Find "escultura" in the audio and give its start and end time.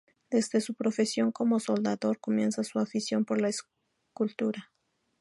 3.49-4.71